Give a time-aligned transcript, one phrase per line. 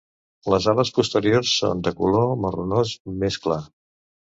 [0.53, 3.65] Les ales posteriors són de color marronós més clar.